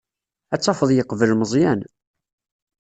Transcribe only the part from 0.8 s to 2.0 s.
yeqbel Meẓyan.